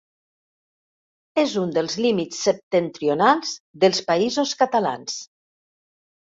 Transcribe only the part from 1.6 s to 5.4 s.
un dels límits septentrionals dels Països Catalans.